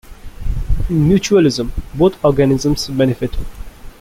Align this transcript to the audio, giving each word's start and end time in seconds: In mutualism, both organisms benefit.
In 0.89 1.07
mutualism, 1.07 1.69
both 1.93 2.17
organisms 2.25 2.87
benefit. 2.87 3.35